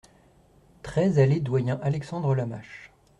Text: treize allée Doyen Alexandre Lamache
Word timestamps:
treize 0.81 1.19
allée 1.19 1.39
Doyen 1.41 1.79
Alexandre 1.83 2.33
Lamache 2.33 2.89